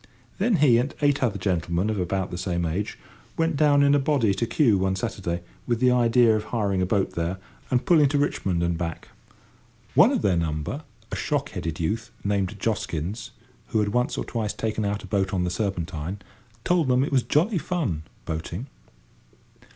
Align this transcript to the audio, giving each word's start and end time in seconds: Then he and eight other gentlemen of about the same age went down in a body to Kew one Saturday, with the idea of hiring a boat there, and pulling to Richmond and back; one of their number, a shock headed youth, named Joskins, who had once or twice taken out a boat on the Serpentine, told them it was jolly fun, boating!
Then 0.39 0.55
he 0.55 0.79
and 0.79 0.95
eight 1.03 1.21
other 1.21 1.37
gentlemen 1.37 1.87
of 1.91 1.99
about 1.99 2.31
the 2.31 2.37
same 2.39 2.65
age 2.65 2.97
went 3.37 3.55
down 3.55 3.83
in 3.83 3.93
a 3.93 3.99
body 3.99 4.33
to 4.33 4.47
Kew 4.47 4.79
one 4.79 4.95
Saturday, 4.95 5.41
with 5.67 5.79
the 5.79 5.91
idea 5.91 6.35
of 6.35 6.45
hiring 6.45 6.81
a 6.81 6.87
boat 6.87 7.11
there, 7.13 7.37
and 7.69 7.85
pulling 7.85 8.09
to 8.09 8.17
Richmond 8.17 8.63
and 8.63 8.79
back; 8.79 9.09
one 9.93 10.11
of 10.11 10.23
their 10.23 10.35
number, 10.35 10.81
a 11.11 11.15
shock 11.15 11.51
headed 11.51 11.79
youth, 11.79 12.09
named 12.23 12.59
Joskins, 12.59 13.29
who 13.67 13.79
had 13.79 13.89
once 13.89 14.17
or 14.17 14.25
twice 14.25 14.53
taken 14.53 14.85
out 14.85 15.03
a 15.03 15.05
boat 15.05 15.35
on 15.35 15.43
the 15.43 15.51
Serpentine, 15.51 16.17
told 16.63 16.87
them 16.87 17.03
it 17.03 17.11
was 17.11 17.21
jolly 17.21 17.59
fun, 17.59 18.01
boating! 18.25 18.65